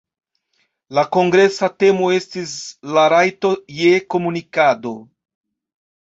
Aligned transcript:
La 0.99 1.01
kongresa 1.17 1.67
temo 1.83 2.07
estis 2.15 2.53
"La 2.95 3.03
rajto 3.15 3.51
je 3.81 3.91
komunikado". 4.15 4.95